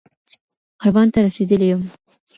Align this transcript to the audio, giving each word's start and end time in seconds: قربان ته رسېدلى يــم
قربان 0.81 1.07
ته 1.13 1.19
رسېدلى 1.27 1.65
يــم 1.71 1.81